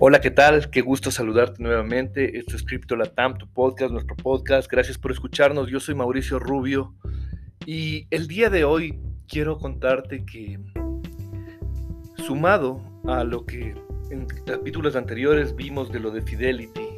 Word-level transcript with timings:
Hola, 0.00 0.20
¿qué 0.20 0.30
tal? 0.30 0.70
Qué 0.70 0.80
gusto 0.80 1.10
saludarte 1.10 1.60
nuevamente. 1.60 2.38
Esto 2.38 2.54
es 2.54 2.62
Crypto 2.62 2.94
Latam, 2.94 3.36
tu 3.36 3.48
podcast, 3.48 3.90
nuestro 3.90 4.14
podcast. 4.14 4.70
Gracias 4.70 4.96
por 4.96 5.10
escucharnos. 5.10 5.68
Yo 5.68 5.80
soy 5.80 5.96
Mauricio 5.96 6.38
Rubio 6.38 6.94
y 7.66 8.06
el 8.12 8.28
día 8.28 8.48
de 8.48 8.62
hoy 8.62 9.00
quiero 9.26 9.58
contarte 9.58 10.24
que 10.24 10.60
sumado 12.24 12.80
a 13.08 13.24
lo 13.24 13.44
que 13.44 13.74
en 14.12 14.28
capítulos 14.46 14.94
anteriores 14.94 15.56
vimos 15.56 15.90
de 15.90 15.98
lo 15.98 16.12
de 16.12 16.22
Fidelity, 16.22 16.88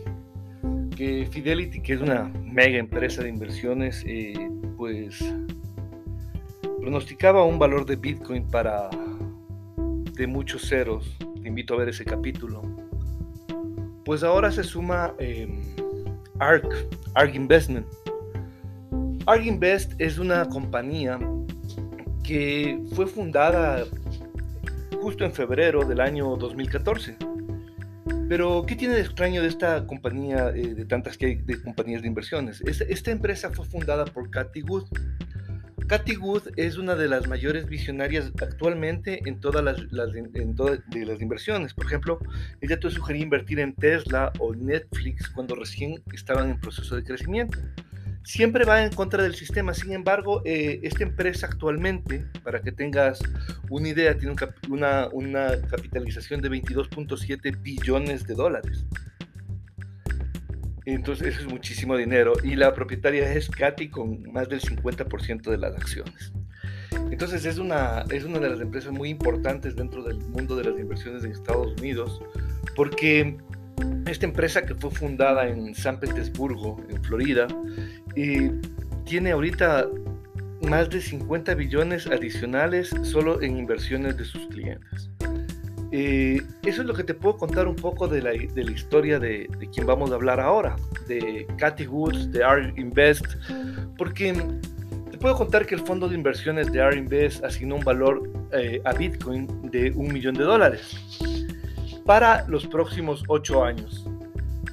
que 0.95 1.27
Fidelity, 1.31 1.81
que 1.81 1.95
es 1.95 2.03
una 2.03 2.25
mega 2.45 2.77
empresa 2.77 3.23
de 3.23 3.31
inversiones, 3.31 4.05
eh, 4.07 4.35
pues 4.77 5.25
pronosticaba 6.83 7.45
un 7.45 7.59
valor 7.59 7.87
de 7.87 7.97
Bitcoin 7.97 8.47
para 8.47 8.91
de 10.19 10.27
muchos 10.27 10.69
ceros. 10.69 11.17
Te 11.41 11.49
invito 11.49 11.73
a 11.73 11.79
ver 11.79 11.89
ese 11.89 12.05
capítulo. 12.05 12.70
Pues 14.11 14.25
ahora 14.25 14.51
se 14.51 14.65
suma 14.65 15.15
em, 15.21 15.63
ARK, 16.41 16.67
ARK 17.15 17.33
Investment. 17.33 17.87
ARK 19.25 19.45
Invest 19.45 19.93
es 19.99 20.19
una 20.19 20.49
compañía 20.49 21.17
que 22.25 22.83
fue 22.93 23.07
fundada 23.07 23.85
justo 25.01 25.25
en 25.25 25.33
febrero 25.33 25.85
del 25.85 26.01
año 26.01 26.35
2014. 26.35 27.19
Pero, 28.29 28.65
¿qué 28.67 28.75
tiene 28.75 28.95
de 28.95 29.03
extraño 29.03 29.43
de 29.43 29.49
esta 29.49 29.87
compañía, 29.87 30.49
eh, 30.57 30.75
de 30.75 30.85
tantas 30.87 31.17
que 31.17 31.27
hay 31.27 31.35
de 31.37 31.63
compañías 31.63 32.03
de 32.03 32.09
inversiones? 32.09 32.63
Esta 32.63 33.13
empresa 33.13 33.51
fue 33.51 33.65
fundada 33.65 34.07
por 34.07 34.29
Cathy 34.29 34.63
Wood, 34.63 34.89
Cathy 35.91 36.19
Wood 36.19 36.53
es 36.55 36.79
una 36.79 36.95
de 36.95 37.09
las 37.09 37.27
mayores 37.27 37.67
visionarias 37.67 38.31
actualmente 38.41 39.29
en 39.29 39.41
todas 39.41 39.65
las, 39.65 39.77
en 40.15 40.55
de 40.55 41.05
las 41.05 41.21
inversiones. 41.21 41.75
Por 41.75 41.85
ejemplo, 41.87 42.21
ella 42.61 42.79
te 42.79 42.89
sugería 42.91 43.25
invertir 43.25 43.59
en 43.59 43.75
Tesla 43.75 44.33
o 44.39 44.55
Netflix 44.55 45.29
cuando 45.31 45.57
recién 45.57 46.01
estaban 46.13 46.49
en 46.49 46.61
proceso 46.61 46.95
de 46.95 47.03
crecimiento. 47.03 47.59
Siempre 48.23 48.65
va 48.65 48.85
en 48.85 48.93
contra 48.93 49.25
del 49.25 49.35
sistema. 49.35 49.75
Sin 49.75 49.91
embargo, 49.91 50.43
eh, 50.45 50.79
esta 50.85 51.03
empresa 51.03 51.49
actualmente, 51.49 52.25
para 52.45 52.63
que 52.63 52.71
tengas 52.71 53.19
una 53.69 53.89
idea, 53.89 54.17
tiene 54.17 54.37
una, 54.69 55.09
una 55.09 55.61
capitalización 55.63 56.41
de 56.41 56.51
22.7 56.51 57.61
billones 57.61 58.29
de 58.29 58.35
dólares. 58.35 58.85
Entonces 60.87 61.35
eso 61.35 61.41
es 61.41 61.53
muchísimo 61.53 61.97
dinero 61.97 62.33
y 62.43 62.57
la 62.57 62.73
propietaria 62.75 63.33
es 63.33 63.49
Katy 63.49 63.89
con 63.91 64.33
más 64.33 64.49
del 64.49 64.61
50% 64.61 65.51
de 65.51 65.59
las 65.59 65.77
acciones. 65.77 66.33
Entonces 67.11 67.45
es 67.45 67.59
una, 67.59 68.05
es 68.11 68.25
una 68.25 68.39
de 68.39 68.51
las 68.51 68.61
empresas 68.61 68.93
muy 68.93 69.11
importantes 69.11 69.77
dentro 69.77 70.03
del 70.03 70.19
mundo 70.19 70.57
de 70.57 70.65
las 70.65 70.79
inversiones 70.79 71.25
en 71.25 71.33
Estados 71.33 71.73
Unidos 71.79 72.21
porque 72.75 73.37
esta 74.07 74.27
empresa 74.27 74.63
que 74.63 74.75
fue 74.75 74.91
fundada 74.91 75.49
en 75.49 75.75
San 75.75 76.01
Petersburgo, 76.01 76.83
en 76.89 77.03
Florida, 77.03 77.47
y 78.17 78.51
tiene 79.05 79.33
ahorita 79.33 79.89
más 80.63 80.91
de 80.91 81.01
50 81.01 81.55
billones 81.55 82.07
adicionales 82.07 82.91
solo 83.03 83.41
en 83.41 83.57
inversiones 83.57 84.17
de 84.17 84.25
sus 84.25 84.47
clientes. 84.49 85.10
Eh, 85.93 86.41
eso 86.63 86.83
es 86.83 86.87
lo 86.87 86.95
que 86.95 87.03
te 87.03 87.15
puedo 87.15 87.37
contar 87.37 87.67
un 87.67 87.75
poco 87.75 88.07
de 88.07 88.23
la, 88.23 88.35
historia 88.35 89.19
de, 89.19 89.49
quien 89.73 89.87
vamos 89.87 90.13
a 90.13 90.15
hablar 90.15 90.39
ahora, 90.41 90.77
de 91.09 91.47
Cathy 91.57 91.87
Woods, 91.87 92.31
de 92.31 92.45
ARK 92.45 92.79
Invest, 92.79 93.27
porque 93.99 94.33
te 95.11 95.19
puedo 95.19 95.35
contar 95.37 95.67
que 95.67 95.75
el 95.75 95.81
fondo 95.81 96.09
de 96.09 96.15
inversiones 96.15 96.71
de 96.71 96.81
ARK 96.81 96.97
Invest 96.97 97.45
asignó 97.45 97.77
un 97.77 97.85
valor 97.85 98.31
eh, 98.53 98.81
a 98.85 98.93
Bitcoin 98.93 99.49
de 99.71 99.91
un 99.97 100.13
millón 100.13 100.35
de 100.35 100.45
dólares 100.45 100.97
para 102.05 102.47
los 102.47 102.67
próximos 102.67 103.25
ocho 103.27 103.65
años. 103.65 104.07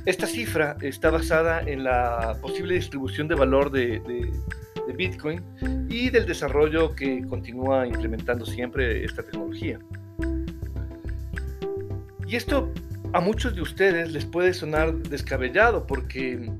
Esta 0.05 0.27
cifra 0.27 0.77
está 0.81 1.09
basada 1.09 1.61
en 1.61 1.83
la 1.83 2.37
posible 2.41 2.75
distribución 2.75 3.27
de 3.27 3.35
valor 3.35 3.71
de, 3.71 3.99
de 3.99 4.93
Bitcoin 4.93 5.41
y 5.89 6.09
del 6.09 6.25
desarrollo 6.25 6.95
que 6.95 7.25
continúa 7.27 7.85
implementando 7.85 8.45
siempre 8.45 9.03
esta 9.03 9.23
tecnología. 9.23 9.79
Y 12.27 12.35
esto 12.35 12.73
a 13.13 13.21
muchos 13.21 13.55
de 13.55 13.61
ustedes 13.61 14.11
les 14.11 14.25
puede 14.25 14.53
sonar 14.53 14.93
descabellado 14.93 15.87
porque 15.87 16.51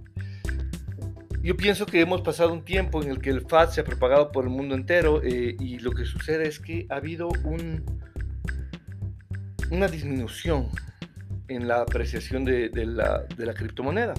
yo 1.44 1.58
pienso 1.58 1.86
que 1.86 2.00
hemos 2.00 2.22
pasado 2.22 2.54
un 2.54 2.64
tiempo 2.64 3.04
en 3.04 3.12
el 3.12 3.20
que 3.20 3.30
el 3.30 3.42
FAT 3.42 3.72
se 3.72 3.82
ha 3.82 3.84
propagado 3.84 4.32
por 4.32 4.46
el 4.46 4.50
mundo 4.50 4.76
entero 4.76 5.22
eh, 5.24 5.58
y 5.60 5.80
lo 5.80 5.92
que 5.92 6.06
sucede 6.06 6.48
es 6.48 6.60
que 6.60 6.88
ha 6.90 6.96
habido 6.96 7.30
un, 7.44 7.84
una 9.70 9.88
disminución 9.88 10.70
en 11.50 11.68
la 11.68 11.82
apreciación 11.82 12.46
de, 12.46 12.70
la, 12.86 13.26
criptomoneda. 13.54 14.14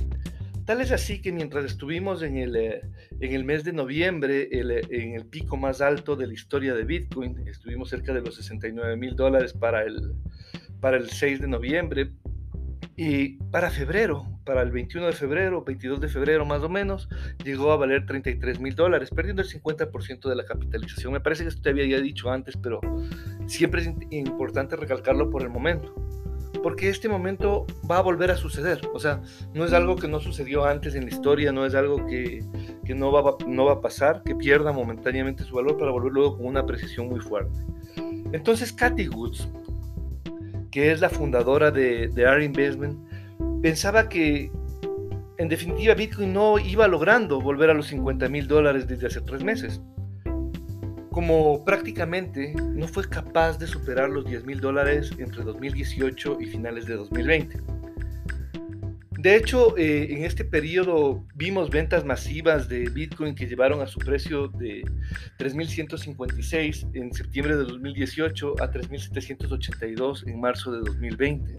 Tal 0.66 0.82
es 0.82 0.92
así 0.92 1.22
que 1.22 1.32
mientras 1.32 1.65
estuvimos 1.65 2.22
en 2.22 2.36
el, 2.36 2.56
eh, 2.56 2.82
mes 3.20 3.65
de 3.65 3.72
noviembre, 3.72 4.48
el, 4.53 4.70
en 4.70 5.15
el 5.15 5.25
pico 5.25 5.56
más 5.56 5.80
alto 5.80 6.15
de 6.15 6.26
la 6.26 6.34
historia 6.34 6.75
de 6.75 6.84
Bitcoin, 6.84 7.48
estuvimos 7.48 7.88
cerca 7.88 8.12
de 8.12 8.20
los 8.20 8.36
69 8.36 8.97
mil 8.97 9.16
dólares 9.16 9.54
para 9.54 9.82
el, 9.82 10.15
para 10.81 10.97
el 10.97 11.11
6 11.11 11.41
de 11.41 11.49
noviembre 11.49 12.11
y 12.97 13.34
para 13.53 13.71
febrero, 13.71 14.27
para 14.44 14.62
el 14.62 14.72
21 14.72 15.06
de 15.06 15.12
febrero, 15.12 15.62
22 15.62 16.00
de 16.00 16.09
febrero 16.09 16.44
más 16.44 16.62
o 16.62 16.69
menos, 16.69 17.09
llegó 17.44 17.71
a 17.71 17.77
valer 17.77 18.06
33 18.06 18.59
mil 18.59 18.75
dólares, 18.75 19.11
perdiendo 19.11 19.41
el 19.41 19.49
50% 19.49 20.28
de 20.28 20.34
la 20.34 20.44
capitalización. 20.44 21.12
Me 21.12 21.21
parece 21.21 21.44
que 21.44 21.50
esto 21.50 21.62
te 21.62 21.71
había 21.71 21.87
ya 21.87 22.00
dicho 22.00 22.28
antes, 22.28 22.56
pero 22.56 22.81
siempre 23.47 23.83
es 23.83 23.91
importante 24.11 24.75
recalcarlo 24.75 25.31
por 25.31 25.43
el 25.43 25.49
momento, 25.49 25.94
porque 26.61 26.89
este 26.89 27.09
momento 27.09 27.66
va 27.89 27.99
a 27.99 28.03
volver 28.03 28.33
a 28.33 28.37
suceder. 28.37 28.81
O 28.93 28.99
sea, 28.99 29.21
no 29.55 29.65
es 29.65 29.72
algo 29.72 29.95
que 29.95 30.09
no 30.09 30.19
sucedió 30.19 30.65
antes 30.65 30.97
en 30.97 31.05
la 31.05 31.10
historia, 31.10 31.53
no 31.53 31.66
es 31.66 31.77
algo 31.77 32.05
que, 32.05 32.43
que 32.84 32.97
no, 32.97 33.12
va, 33.12 33.37
no 33.47 33.65
va 33.65 33.75
a 33.75 33.81
pasar, 33.81 34.22
que 34.25 34.34
pierda 34.34 34.72
momentáneamente 34.72 35.45
su 35.45 35.55
valor 35.55 35.77
para 35.77 35.93
volver 35.93 36.12
luego 36.12 36.37
con 36.37 36.47
una 36.47 36.66
precisión 36.66 37.09
muy 37.09 37.21
fuerte. 37.21 37.60
Entonces, 38.33 38.72
Cathy 38.72 39.09
Woods, 39.09 39.49
que 40.70 40.92
es 40.92 41.00
la 41.00 41.08
fundadora 41.08 41.70
de, 41.70 42.08
de 42.08 42.44
Investment, 42.44 42.98
pensaba 43.62 44.08
que 44.08 44.50
en 45.38 45.48
definitiva 45.48 45.94
Bitcoin 45.94 46.32
no 46.32 46.58
iba 46.58 46.88
logrando 46.88 47.40
volver 47.40 47.70
a 47.70 47.74
los 47.74 47.86
50 47.86 48.28
mil 48.28 48.48
dólares 48.48 48.88
desde 48.88 49.06
hace 49.06 49.20
tres 49.20 49.44
meses. 49.44 49.80
Como 51.10 51.64
prácticamente 51.64 52.54
no 52.54 52.86
fue 52.86 53.08
capaz 53.08 53.58
de 53.58 53.66
superar 53.66 54.10
los 54.10 54.24
10 54.24 54.44
mil 54.44 54.60
dólares 54.60 55.12
entre 55.18 55.42
2018 55.42 56.38
y 56.40 56.46
finales 56.46 56.86
de 56.86 56.94
2020. 56.94 57.60
De 59.18 59.34
hecho, 59.34 59.76
eh, 59.76 60.12
en 60.12 60.24
este 60.24 60.44
periodo 60.44 61.26
vimos 61.34 61.70
ventas 61.70 62.04
masivas 62.04 62.68
de 62.68 62.88
Bitcoin 62.88 63.34
que 63.34 63.48
llevaron 63.48 63.80
a 63.80 63.88
su 63.88 63.98
precio 63.98 64.46
de 64.46 64.84
3.156 65.40 66.94
en 66.94 67.12
septiembre 67.12 67.56
de 67.56 67.64
2018 67.64 68.62
a 68.62 68.70
3.782 68.70 70.24
en 70.28 70.40
marzo 70.40 70.70
de 70.70 70.78
2020. 70.82 71.56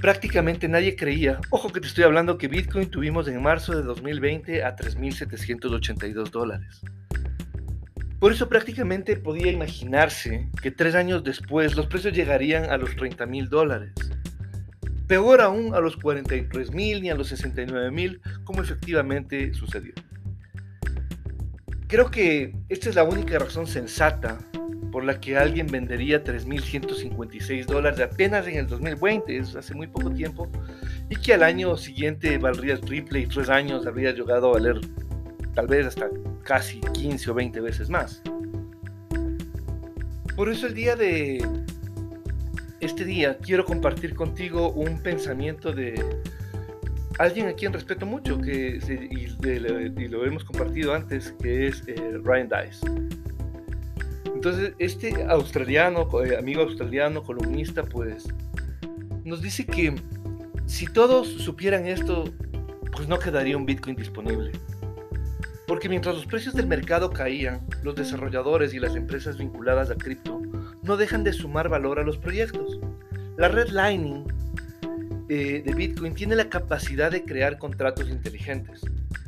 Prácticamente 0.00 0.68
nadie 0.68 0.96
creía, 0.96 1.38
ojo 1.50 1.70
que 1.70 1.80
te 1.80 1.88
estoy 1.88 2.04
hablando 2.04 2.38
que 2.38 2.48
Bitcoin 2.48 2.88
tuvimos 2.88 3.28
en 3.28 3.42
marzo 3.42 3.76
de 3.76 3.82
2020 3.82 4.64
a 4.64 4.74
3.782 4.74 6.30
dólares. 6.30 6.80
Por 8.18 8.32
eso 8.32 8.48
prácticamente 8.48 9.16
podía 9.16 9.52
imaginarse 9.52 10.48
que 10.62 10.70
tres 10.70 10.94
años 10.94 11.24
después 11.24 11.76
los 11.76 11.88
precios 11.88 12.14
llegarían 12.14 12.70
a 12.70 12.78
los 12.78 12.96
30 12.96 13.26
mil 13.26 13.50
dólares. 13.50 13.92
Peor 15.12 15.42
aún 15.42 15.74
a 15.74 15.80
los 15.80 15.98
43 15.98 16.72
mil 16.72 17.02
ni 17.02 17.10
a 17.10 17.14
los 17.14 17.28
69 17.28 17.90
mil, 17.90 18.22
como 18.44 18.62
efectivamente 18.62 19.52
sucedió. 19.52 19.92
Creo 21.86 22.10
que 22.10 22.54
esta 22.70 22.88
es 22.88 22.94
la 22.94 23.04
única 23.04 23.38
razón 23.38 23.66
sensata 23.66 24.38
por 24.90 25.04
la 25.04 25.20
que 25.20 25.36
alguien 25.36 25.66
vendería 25.66 26.24
3.156 26.24 27.66
dólares 27.66 28.00
apenas 28.00 28.46
en 28.46 28.56
el 28.56 28.66
2020, 28.66 29.36
es 29.36 29.54
hace 29.54 29.74
muy 29.74 29.86
poco 29.86 30.10
tiempo, 30.12 30.50
y 31.10 31.16
que 31.16 31.34
al 31.34 31.42
año 31.42 31.76
siguiente 31.76 32.38
valdría 32.38 32.80
triple 32.80 33.20
y 33.20 33.26
tres 33.26 33.50
años 33.50 33.86
habría 33.86 34.12
llegado 34.12 34.48
a 34.48 34.52
valer 34.54 34.80
tal 35.54 35.66
vez 35.66 35.88
hasta 35.88 36.08
casi 36.42 36.80
15 36.80 37.32
o 37.32 37.34
20 37.34 37.60
veces 37.60 37.90
más. 37.90 38.22
Por 40.34 40.48
eso 40.48 40.66
el 40.66 40.72
día 40.72 40.96
de 40.96 41.46
este 42.82 43.04
día 43.04 43.38
quiero 43.38 43.64
compartir 43.64 44.14
contigo 44.14 44.70
un 44.72 45.00
pensamiento 45.00 45.72
de 45.72 46.04
alguien 47.18 47.46
a 47.46 47.52
quien 47.52 47.72
respeto 47.72 48.04
mucho 48.06 48.40
que, 48.40 48.80
y, 49.10 50.08
lo 50.08 50.26
hemos 50.26 50.44
compartido 50.44 50.92
antes, 50.92 51.32
que 51.40 51.68
es 51.68 51.84
eh, 51.86 52.18
Ryan 52.24 52.48
Dice. 52.48 52.86
Entonces, 54.34 54.74
este 54.80 55.22
australiano, 55.28 56.08
eh, 56.24 56.36
amigo 56.36 56.62
australiano, 56.62 57.22
columnista, 57.22 57.84
pues 57.84 58.26
nos 59.24 59.40
dice 59.40 59.64
que 59.64 59.94
si 60.66 60.86
todos 60.86 61.28
supieran 61.28 61.86
esto, 61.86 62.24
pues 62.96 63.06
no 63.06 63.20
quedaría 63.20 63.56
un 63.56 63.64
Bitcoin 63.64 63.94
disponible. 63.94 64.50
Porque 65.68 65.88
mientras 65.88 66.16
los 66.16 66.26
precios 66.26 66.54
del 66.54 66.66
mercado 66.66 67.10
caían, 67.10 67.64
los 67.84 67.94
desarrolladores 67.94 68.74
y 68.74 68.80
las 68.80 68.96
empresas 68.96 69.38
vinculadas 69.38 69.88
a 69.90 69.94
cripto 69.94 70.41
no 70.82 70.96
dejan 70.96 71.24
de 71.24 71.32
sumar 71.32 71.68
valor 71.68 71.98
a 71.98 72.02
los 72.02 72.18
proyectos. 72.18 72.78
La 73.36 73.48
red 73.48 73.68
Lightning 73.68 74.24
eh, 75.28 75.62
de 75.64 75.74
Bitcoin 75.74 76.14
tiene 76.14 76.36
la 76.36 76.48
capacidad 76.48 77.10
de 77.10 77.24
crear 77.24 77.58
contratos 77.58 78.08
inteligentes, 78.10 78.82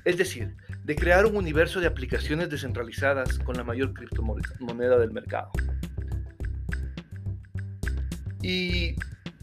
es 0.05 0.19
decir, 0.19 0.55
de 0.85 0.97
crear 0.97 1.25
un 1.25 1.37
universo 1.37 1.81
de 1.81 1.87
aplicaciones 1.87 2.51
descentralizadas 2.51 3.39
con 3.39 3.57
la 3.57 3.65
mayor 3.65 3.95
criptomoneda 3.95 4.99
del 4.99 5.13
mercado. 5.13 5.51
Y 8.43 8.97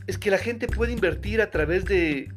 es 0.06 0.18
que 0.20 0.30
la 0.30 0.38
gente 0.38 0.68
puede 0.68 0.92
invertir 0.92 1.42
a 1.42 1.50
través 1.50 1.86
de 1.86 2.32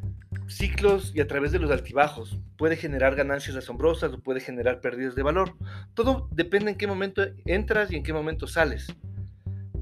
ciclos 0.47 1.13
y 1.15 1.21
a 1.21 1.27
través 1.27 1.53
de 1.53 1.59
los 1.59 1.71
altibajos. 1.71 2.39
Puede 2.57 2.77
generar 2.77 3.17
ganancias 3.17 3.57
asombrosas 3.57 4.13
o 4.13 4.23
puede 4.23 4.41
generar 4.41 4.81
pérdidas 4.81 5.15
de 5.15 5.23
valor. 5.23 5.55
Todo 5.93 6.29
depende 6.33 6.71
en 6.71 6.79
qué 6.79 6.87
momento 6.87 7.23
entras 7.45 7.91
y 7.91 7.97
en 7.97 8.03
qué 8.03 8.13
momento 8.13 8.47
sales. 8.47 8.87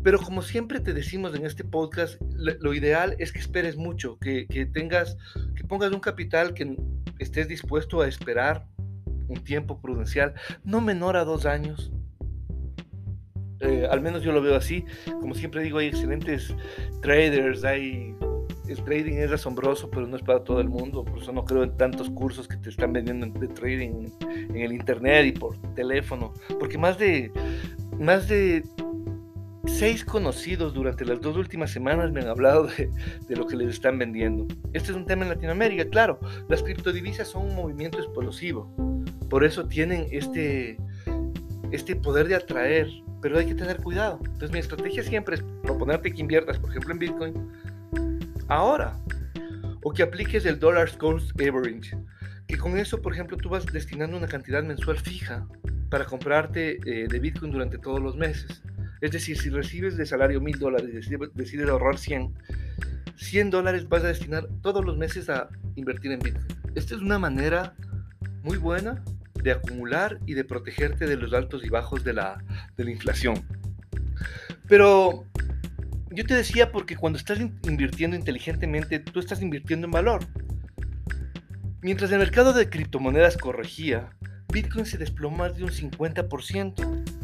Pero 0.02 0.18
como 0.18 0.42
siempre 0.42 0.80
te 0.80 0.92
decimos 0.92 1.34
en 1.34 1.46
este 1.46 1.64
podcast, 1.64 2.20
lo, 2.36 2.74
ideal 2.74 3.14
es 3.18 3.32
que 3.32 3.38
esperes 3.38 3.76
mucho, 3.76 4.18
que, 4.18 4.46
tengas, 4.72 5.16
que 5.54 5.64
pongas 5.64 5.92
un 5.92 6.00
capital 6.00 6.54
que 6.54 6.76
estés 7.18 7.48
dispuesto 7.48 8.00
a 8.00 8.08
esperar 8.08 8.66
un 9.28 9.42
tiempo 9.44 9.80
prudencial, 9.80 10.34
no 10.64 10.80
menor 10.80 11.16
a 11.16 11.24
dos 11.24 11.46
años. 11.46 11.92
Eh, 13.60 13.86
al 13.88 14.00
menos 14.00 14.22
yo 14.22 14.32
lo 14.32 14.42
veo 14.42 14.56
así. 14.56 14.84
Como 15.20 15.34
siempre 15.34 15.62
digo, 15.62 15.78
hay 15.78 15.86
excelentes 15.86 16.52
traders, 17.00 17.62
hay 17.62 18.16
el 18.68 18.82
trading 18.84 19.18
es 19.18 19.30
asombroso, 19.30 19.90
pero 19.90 20.06
no 20.06 20.16
es 20.16 20.22
para 20.22 20.42
todo 20.42 20.60
el 20.60 20.68
mundo. 20.68 21.04
Por 21.04 21.18
eso 21.18 21.32
no 21.32 21.44
creo 21.44 21.62
en 21.62 21.76
tantos 21.76 22.10
cursos 22.10 22.48
que 22.48 22.56
te 22.56 22.70
están 22.70 22.92
vendiendo 22.92 23.26
de 23.38 23.48
trading 23.48 24.08
en 24.30 24.56
el 24.56 24.72
internet 24.72 25.26
y 25.26 25.32
por 25.32 25.56
teléfono. 25.74 26.32
Porque 26.58 26.78
más 26.78 26.98
de, 26.98 27.30
más 27.98 28.28
de 28.28 28.64
seis 29.66 30.04
conocidos 30.04 30.74
durante 30.74 31.04
las 31.04 31.20
dos 31.20 31.36
últimas 31.36 31.70
semanas 31.70 32.12
me 32.12 32.20
han 32.20 32.28
hablado 32.28 32.66
de, 32.66 33.36
lo 33.36 33.46
que 33.46 33.56
les 33.56 33.68
están 33.68 33.98
vendiendo. 33.98 34.46
Este 34.72 34.90
es 34.90 34.96
un 34.96 35.06
tema 35.06 35.22
en 35.22 35.30
Latinoamérica, 35.30 35.84
claro. 35.86 36.18
Las 36.48 36.62
criptodivisas 36.62 37.28
son 37.28 37.50
un 37.50 37.54
movimiento 37.54 37.98
explosivo. 37.98 38.72
Por 39.28 39.44
eso 39.44 39.66
tienen 39.66 40.06
este, 40.10 40.76
este 41.70 41.96
poder 41.96 42.28
de 42.28 42.34
atraer, 42.34 42.88
pero 43.20 43.38
hay 43.38 43.46
que 43.46 43.54
tener 43.54 43.78
cuidado. 43.78 44.18
Entonces 44.24 44.50
mi 44.50 44.58
estrategia 44.58 45.02
siempre 45.02 45.36
es 45.36 45.44
proponerte 45.62 46.12
que 46.12 46.20
inviertas, 46.20 46.58
por 46.58 46.70
ejemplo, 46.70 46.92
en 46.92 46.98
Bitcoin 46.98 47.34
ahora. 48.48 48.98
O 49.84 49.92
que 49.92 50.02
apliques 50.02 50.44
el 50.46 50.58
dollar 50.58 50.96
cost 50.98 51.32
average. 51.40 51.96
Que 52.46 52.56
con 52.56 52.76
eso, 52.76 53.00
por 53.00 53.12
ejemplo, 53.12 53.36
tú 53.36 53.48
vas 53.48 53.66
destinando 53.66 54.16
una 54.16 54.28
cantidad 54.28 54.62
mensual 54.62 54.98
fija 54.98 55.46
para 55.90 56.04
comprarte 56.04 56.78
eh, 56.86 57.06
de 57.08 57.18
Bitcoin 57.18 57.52
durante 57.52 57.78
todos 57.78 58.00
los 58.00 58.16
meses. 58.16 58.62
Es 59.02 59.10
decir, 59.10 59.36
si 59.36 59.50
recibes 59.50 59.96
de 59.96 60.06
salario 60.06 60.40
mil 60.40 60.56
dólares 60.60 60.88
y 60.92 61.16
decides, 61.34 61.68
ahorrar 61.68 61.98
100, 61.98 62.32
100 63.16 63.50
dólares 63.50 63.88
vas 63.88 64.04
a 64.04 64.06
destinar 64.06 64.46
todos 64.62 64.84
los 64.84 64.96
meses 64.96 65.28
a 65.28 65.48
invertir 65.74 66.12
en 66.12 66.20
Bitcoin. 66.20 66.46
Esta 66.76 66.94
es 66.94 67.00
una 67.00 67.18
manera 67.18 67.74
muy 68.44 68.58
buena 68.58 69.02
de 69.42 69.50
acumular 69.50 70.20
y 70.24 70.34
de 70.34 70.44
protegerte 70.44 71.08
de 71.08 71.16
los 71.16 71.32
altos 71.32 71.64
y 71.64 71.68
bajos 71.68 72.04
de 72.04 72.12
la, 72.12 72.44
inflación. 72.78 73.44
Pero 74.68 75.26
yo 76.12 76.24
te 76.24 76.34
decía 76.34 76.70
porque 76.70 76.96
cuando 76.96 77.18
estás 77.18 77.40
invirtiendo 77.40 78.14
inteligentemente, 78.16 79.00
tú 79.00 79.18
estás 79.18 79.42
invirtiendo 79.42 79.86
en 79.86 79.90
valor. 79.90 80.20
Mientras 81.80 82.12
el 82.12 82.18
mercado 82.18 82.52
de 82.52 82.70
criptomonedas 82.70 83.36
corregía, 83.36 84.10
Bitcoin 84.52 84.86
se 84.86 84.96
desplomó 84.96 85.38
más 85.38 85.56
de 85.56 85.64
un 85.64 85.70
50%. 85.70 87.21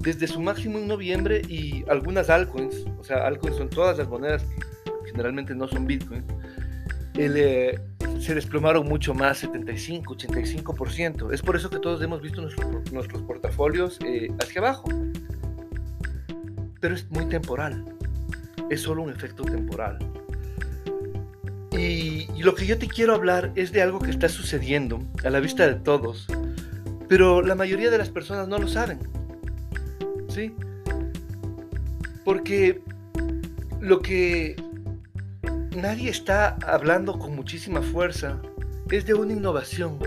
Desde 0.00 0.26
su 0.26 0.40
máximo 0.40 0.78
en 0.78 0.88
noviembre 0.88 1.42
y 1.48 1.84
algunas 1.88 2.28
altcoins, 2.28 2.84
o 2.98 3.04
sea, 3.04 3.26
altcoins 3.26 3.56
son 3.56 3.70
todas 3.70 3.98
las 3.98 4.08
monedas 4.08 4.42
que 4.84 5.10
generalmente 5.10 5.54
no 5.54 5.68
son 5.68 5.86
Bitcoin, 5.86 6.24
eh, 7.14 7.78
se 8.18 8.34
desplomaron 8.34 8.86
mucho 8.86 9.14
más, 9.14 9.38
75, 9.38 10.16
85%. 10.16 11.32
Es 11.32 11.42
por 11.42 11.56
eso 11.56 11.70
que 11.70 11.78
todos 11.78 12.02
hemos 12.02 12.22
visto 12.22 12.40
nuestros 12.40 13.22
portafolios 13.22 13.98
eh, 14.04 14.28
hacia 14.42 14.60
abajo. 14.60 14.88
Pero 16.80 16.94
es 16.94 17.10
muy 17.10 17.26
temporal 17.26 17.84
es 18.70 18.82
solo 18.82 19.02
un 19.02 19.10
efecto 19.10 19.42
temporal. 19.44 19.98
Y, 21.72 22.26
lo 22.40 22.54
que 22.54 22.64
yo 22.64 22.78
te 22.78 22.88
quiero 22.88 23.14
hablar 23.14 23.52
es 23.54 23.70
de 23.70 23.82
algo 23.82 23.98
que 23.98 24.10
está 24.10 24.28
sucediendo 24.28 25.02
a 25.24 25.28
la 25.28 25.40
vista 25.40 25.66
de 25.66 25.74
todos, 25.74 26.26
pero 27.06 27.42
la 27.42 27.54
mayoría 27.54 27.90
de 27.90 27.98
las 27.98 28.08
personas 28.08 28.48
no 28.48 28.56
lo 28.58 28.66
saben. 28.66 28.98
¿Sí? 30.30 30.54
Porque 32.24 32.80
lo 33.80 34.00
que 34.00 34.56
nadie 35.76 36.10
está 36.10 36.56
hablando 36.66 37.18
con 37.18 37.34
muchísima 37.34 37.82
fuerza 37.82 38.40
es 38.90 39.06
de 39.06 39.14
una 39.14 39.32
innovación 39.32 39.98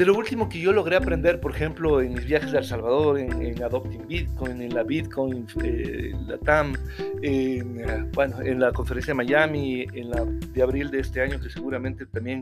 de 0.00 0.06
lo 0.06 0.14
último 0.14 0.48
que 0.48 0.58
yo 0.58 0.72
logré 0.72 0.96
aprender, 0.96 1.40
por 1.40 1.54
ejemplo, 1.54 2.00
en 2.00 2.14
mis 2.14 2.24
viajes 2.24 2.54
a 2.54 2.60
El 2.60 2.64
Salvador, 2.64 3.18
en, 3.18 3.62
Adopting 3.62 4.08
Bitcoin, 4.08 4.62
en 4.62 4.72
la 4.72 4.82
Bitcoin, 4.82 5.46
eh, 5.62 6.14
la 6.26 6.38
TAM, 6.38 6.72
en, 7.20 8.10
bueno, 8.12 8.40
en 8.40 8.60
la 8.60 8.72
conferencia 8.72 9.10
de 9.10 9.16
Miami, 9.16 9.86
en 9.92 10.08
la 10.08 10.24
de 10.24 10.62
abril 10.62 10.90
de 10.90 11.00
este 11.00 11.20
año, 11.20 11.38
que 11.38 11.50
seguramente 11.50 12.06
también 12.06 12.40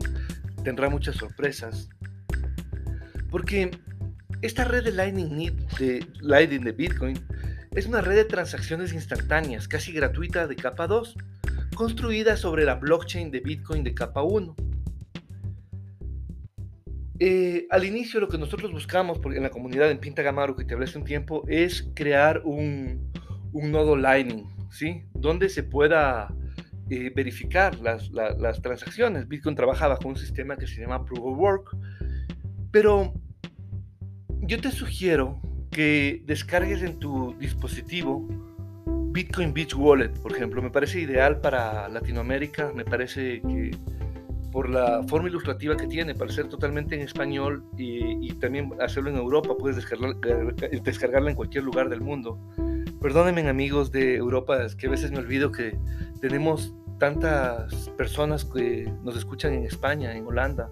tendrá 0.63 0.89
muchas 0.89 1.17
sorpresas. 1.17 1.89
Porque 3.29 3.71
esta 4.41 4.63
red 4.63 4.83
de 4.83 4.91
Lightning, 4.91 5.55
de, 5.79 6.05
Lightning 6.21 6.61
de 6.61 6.71
Bitcoin 6.71 7.19
es 7.75 7.85
una 7.85 8.01
red 8.01 8.15
de 8.15 8.25
transacciones 8.25 8.93
instantáneas, 8.93 9.67
casi 9.67 9.91
gratuita 9.91 10.47
de 10.47 10.55
capa 10.55 10.87
2, 10.87 11.15
construida 11.75 12.35
sobre 12.37 12.65
la 12.65 12.75
blockchain 12.75 13.31
de 13.31 13.41
Bitcoin 13.41 13.83
de 13.83 13.93
capa 13.93 14.23
1 14.23 14.55
eh, 17.21 17.67
al 17.69 17.83
inicio 17.83 18.21
lo 18.21 18.29
que 18.29 18.37
nosotros 18.37 18.71
buscamos 18.71 19.19
en 19.25 19.43
la 19.43 19.49
comunidad 19.49 19.91
en 19.91 19.99
Pinta 19.99 20.21
Gamaru, 20.21 20.55
que 20.55 20.63
te 20.63 20.73
hablé 20.73 20.85
hace 20.85 20.97
un 20.97 21.03
tiempo, 21.03 21.43
es 21.49 21.91
crear 21.93 22.41
un, 22.45 23.11
nodo 23.51 23.97
Lightning, 23.97 24.45
¿sí? 24.71 25.03
Donde 25.13 25.49
se 25.49 25.63
pueda 25.63 26.33
eh, 26.89 27.11
verificar 27.13 27.77
las, 27.79 28.09
las, 28.11 28.61
transacciones. 28.61 29.27
Bitcoin 29.27 29.55
trabaja 29.55 29.89
bajo 29.89 30.07
un 30.07 30.15
sistema 30.15 30.55
que 30.55 30.65
se 30.65 30.79
llama 30.79 31.03
Proof 31.03 31.19
of 31.19 31.37
Work, 31.37 31.77
pero 32.71 33.13
yo 34.49 34.59
te 34.59 34.71
sugiero 34.71 35.39
que 35.69 36.23
descargues 36.25 36.81
en 36.81 36.97
tu 36.97 37.35
dispositivo 37.39 38.27
Bitcoin 39.11 39.53
Beach 39.53 39.75
Wallet, 39.75 40.09
por 40.23 40.31
ejemplo. 40.31 40.59
Me 40.59 40.71
parece 40.71 40.99
ideal 40.99 41.39
para 41.39 41.87
Latinoamérica, 41.87 42.71
me 42.73 42.83
parece 42.83 43.41
que 43.41 43.77
por 44.51 44.67
la 44.67 45.03
forma 45.03 45.29
ilustrativa 45.29 45.77
que 45.77 45.85
tiene, 45.85 46.15
para 46.15 46.31
ser 46.31 46.47
totalmente 46.47 46.95
en 46.95 47.01
español 47.01 47.63
y, 47.77 48.33
también 48.39 48.71
hacerlo 48.81 49.11
en 49.11 49.17
Europa, 49.17 49.55
puedes 49.55 49.75
descargarla 49.75 51.29
en 51.29 51.35
cualquier 51.35 51.63
lugar 51.63 51.87
del 51.87 52.01
mundo. 52.01 52.39
Perdónenme 52.99 53.47
amigos 53.47 53.91
de 53.91 54.15
Europa, 54.15 54.63
es 54.63 54.75
que 54.75 54.87
a 54.87 54.89
veces 54.89 55.11
me 55.11 55.19
olvido 55.19 55.51
que 55.51 55.77
tenemos 56.21 56.73
tantas 56.97 57.89
personas 57.89 58.45
que 58.45 58.91
nos 59.03 59.15
escuchan 59.15 59.53
en 59.53 59.65
España, 59.65 60.15
en 60.15 60.25
Holanda, 60.25 60.69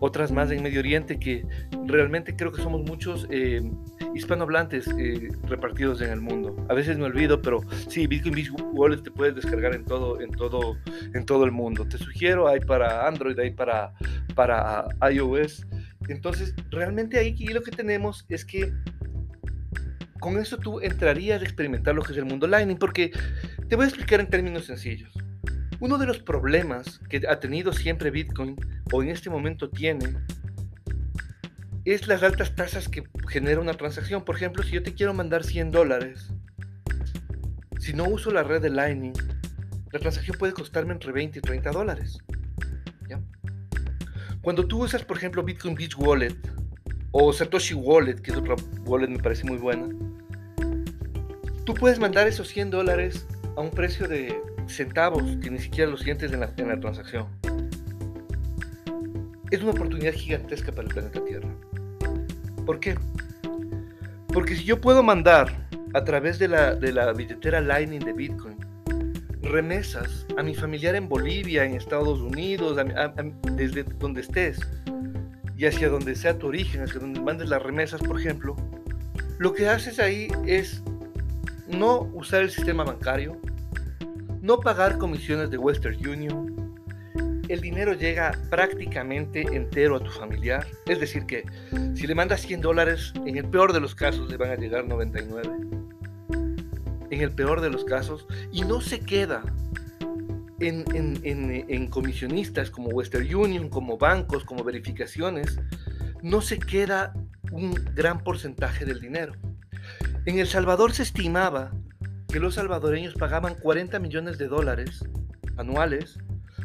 otras 0.00 0.30
más 0.32 0.50
en 0.50 0.62
Medio 0.62 0.80
Oriente, 0.80 1.18
que 1.18 1.46
realmente 1.86 2.36
creo 2.36 2.52
que 2.52 2.62
somos 2.62 2.82
muchos 2.82 3.26
eh, 3.30 3.62
hispanohablantes 4.14 4.88
eh, 4.98 5.28
repartidos 5.44 6.00
en 6.00 6.10
el 6.10 6.20
mundo. 6.20 6.56
A 6.68 6.74
veces 6.74 6.98
me 6.98 7.04
olvido, 7.04 7.40
pero 7.40 7.60
sí, 7.88 8.06
Bitcoin 8.06 8.34
Beach 8.34 8.50
Wallet 8.72 9.02
te 9.02 9.10
puedes 9.10 9.34
descargar 9.34 9.74
en 9.74 9.84
todo, 9.84 10.20
en 10.20 10.30
todo, 10.32 10.76
en 11.14 11.24
todo 11.24 11.44
el 11.44 11.52
mundo. 11.52 11.86
Te 11.86 11.98
sugiero, 11.98 12.48
hay 12.48 12.60
para 12.60 13.06
Android, 13.06 13.38
hay 13.38 13.50
para, 13.50 13.92
para 14.34 14.86
iOS. 15.10 15.66
Entonces, 16.08 16.54
realmente 16.70 17.18
ahí 17.18 17.34
lo 17.46 17.62
que 17.62 17.70
tenemos 17.70 18.24
es 18.28 18.44
que 18.44 18.72
con 20.20 20.38
eso 20.38 20.56
tú 20.56 20.80
entrarías 20.80 21.40
a 21.40 21.44
experimentar 21.44 21.94
lo 21.94 22.02
que 22.02 22.12
es 22.12 22.18
el 22.18 22.24
mundo 22.24 22.46
Lightning, 22.46 22.78
porque 22.78 23.12
te 23.68 23.76
voy 23.76 23.84
a 23.84 23.88
explicar 23.88 24.20
en 24.20 24.28
términos 24.28 24.64
sencillos. 24.64 25.12
Uno 25.78 25.98
de 25.98 26.06
los 26.06 26.18
problemas 26.18 27.00
que 27.10 27.22
ha 27.28 27.38
tenido 27.38 27.72
siempre 27.72 28.10
Bitcoin, 28.10 28.56
o 28.92 29.02
en 29.02 29.10
este 29.10 29.28
momento 29.28 29.68
tiene, 29.68 30.16
es 31.84 32.08
las 32.08 32.22
altas 32.22 32.54
tasas 32.54 32.88
que 32.88 33.04
genera 33.28 33.60
una 33.60 33.74
transacción. 33.74 34.24
Por 34.24 34.36
ejemplo, 34.36 34.62
si 34.62 34.72
yo 34.72 34.82
te 34.82 34.94
quiero 34.94 35.12
mandar 35.12 35.44
100 35.44 35.70
dólares, 35.70 36.30
si 37.78 37.92
no 37.92 38.04
uso 38.04 38.30
la 38.30 38.42
red 38.42 38.62
de 38.62 38.70
Lightning, 38.70 39.12
la 39.92 40.00
transacción 40.00 40.36
puede 40.38 40.52
costarme 40.52 40.92
entre 40.92 41.12
20 41.12 41.38
y 41.38 41.42
30 41.42 41.70
dólares. 41.70 42.18
Cuando 44.42 44.64
tú 44.64 44.84
usas, 44.84 45.04
por 45.04 45.16
ejemplo, 45.16 45.42
Bitcoin 45.42 45.74
Beach 45.74 45.96
Wallet 45.98 46.36
o 47.10 47.32
Satoshi 47.32 47.74
Wallet, 47.74 48.20
que 48.20 48.30
es 48.30 48.36
otra 48.36 48.54
wallet 48.84 49.08
me 49.08 49.18
parece 49.18 49.44
muy 49.44 49.56
buena, 49.56 49.88
tú 51.64 51.74
puedes 51.74 51.98
mandar 51.98 52.28
esos 52.28 52.46
100 52.46 52.70
dólares 52.70 53.26
a 53.56 53.60
un 53.60 53.70
precio 53.70 54.06
de 54.06 54.40
centavos 54.66 55.22
que 55.42 55.50
ni 55.50 55.58
siquiera 55.58 55.90
lo 55.90 55.96
sientes 55.96 56.32
en 56.32 56.40
la, 56.40 56.80
transacción. 56.80 57.26
Es 59.50 59.62
una 59.62 59.72
oportunidad 59.72 60.12
gigantesca 60.12 60.72
para 60.72 60.88
el 60.88 60.94
planeta 60.94 61.24
Tierra. 61.24 61.48
¿Por 62.64 62.80
qué? 62.80 62.96
Porque 64.28 64.56
si 64.56 64.64
yo 64.64 64.80
puedo 64.80 65.02
mandar 65.02 65.68
a 65.94 66.04
través 66.04 66.38
de 66.38 66.48
la, 66.48 66.74
de 66.74 66.92
la 66.92 67.12
billetera 67.12 67.60
Lightning 67.60 68.00
de 68.00 68.12
Bitcoin 68.12 68.56
remesas 69.46 70.26
a 70.36 70.42
mi 70.42 70.54
familiar 70.54 70.94
en 70.94 71.08
Bolivia, 71.08 71.64
en 71.64 71.74
Estados 71.74 72.20
Unidos, 72.20 72.76
desde 73.52 73.84
donde 73.84 74.20
estés 74.20 74.58
y 75.56 75.66
hacia 75.66 75.88
donde 75.88 76.14
sea 76.14 76.38
tu 76.38 76.48
origen, 76.48 76.82
hacia 76.82 77.00
donde 77.00 77.20
mandes 77.20 77.48
las 77.48 77.62
remesas, 77.62 78.00
por 78.02 78.20
ejemplo, 78.20 78.56
lo 79.38 79.54
que 79.54 79.68
haces 79.68 79.98
ahí 79.98 80.28
es 80.46 80.82
no 81.68 82.02
usar 82.12 82.42
el 82.42 82.50
sistema 82.50 82.84
bancario, 82.84 83.40
no 84.46 84.60
pagar 84.60 84.96
comisiones 84.98 85.50
de 85.50 85.58
Western 85.58 85.96
Union, 86.08 86.72
el 87.48 87.60
dinero 87.60 87.94
llega 87.94 88.30
prácticamente 88.48 89.40
entero 89.40 89.96
a 89.96 90.00
tu 90.00 90.10
familiar. 90.10 90.64
Es 90.86 91.00
decir, 91.00 91.26
que 91.26 91.44
si 91.94 92.06
le 92.06 92.14
mandas 92.14 92.42
100 92.42 92.60
dólares, 92.60 93.12
en 93.26 93.36
el 93.36 93.44
peor 93.44 93.72
de 93.72 93.80
los 93.80 93.96
casos 93.96 94.30
le 94.30 94.36
van 94.36 94.50
a 94.50 94.54
llegar 94.54 94.86
99. 94.86 95.48
En 97.10 97.20
el 97.20 97.32
peor 97.32 97.60
de 97.60 97.70
los 97.70 97.84
casos. 97.84 98.26
Y 98.52 98.62
no 98.62 98.80
se 98.80 99.00
queda 99.00 99.42
en, 100.60 100.84
en 101.24 101.86
comisionistas 101.88 102.70
como 102.70 102.90
Western 102.90 103.34
Union, 103.34 103.68
como 103.68 103.98
bancos, 103.98 104.44
como 104.44 104.62
verificaciones. 104.62 105.58
No 106.22 106.40
se 106.40 106.60
queda 106.60 107.14
un 107.50 107.74
gran 107.96 108.22
porcentaje 108.22 108.84
del 108.84 109.00
dinero. 109.00 109.32
En 110.24 110.38
El 110.38 110.46
Salvador 110.46 110.92
se 110.92 111.02
estimaba 111.02 111.72
que 112.36 112.40
los 112.40 112.56
salvadoreños 112.56 113.14
pagaban 113.14 113.54
40 113.54 113.98
millones 113.98 114.36
de 114.36 114.46
dólares 114.46 115.02
anuales 115.56 116.18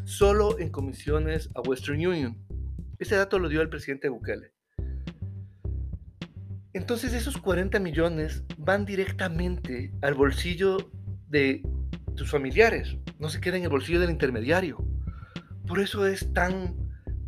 solo 0.03 0.59
en 0.59 0.67
comisiones 0.67 1.49
a 1.55 1.61
Western 1.61 2.05
Union. 2.05 2.37
Ese 2.99 3.15
dato 3.15 3.39
lo 3.39 3.47
dio 3.47 3.61
el 3.61 3.69
presidente 3.69 4.09
Bukele. 4.09 4.51
Entonces 6.73 7.13
esos 7.13 7.37
40 7.37 7.79
millones 7.79 8.43
van 8.57 8.83
directamente 8.83 9.93
al 10.01 10.13
bolsillo 10.13 10.91
de 11.29 11.63
tus 12.17 12.29
familiares, 12.29 12.97
no 13.17 13.29
se 13.29 13.39
queda 13.39 13.55
en 13.55 13.63
el 13.63 13.69
bolsillo 13.69 14.01
del 14.01 14.09
intermediario. 14.09 14.85
Por 15.65 15.79
eso 15.79 16.05
es 16.05 16.33
tan, 16.33 16.75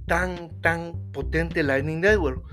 tan, 0.06 0.60
tan 0.60 1.12
potente 1.14 1.64
Lightning 1.64 2.02
Network. 2.02 2.44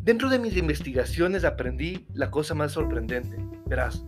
Dentro 0.00 0.30
de 0.30 0.38
mis 0.38 0.56
investigaciones 0.56 1.44
aprendí 1.44 2.06
la 2.14 2.30
cosa 2.30 2.54
más 2.54 2.72
sorprendente. 2.72 3.36
Verás, 3.66 4.04